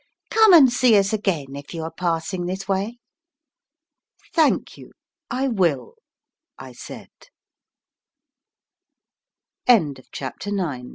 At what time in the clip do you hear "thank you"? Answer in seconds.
4.33-4.93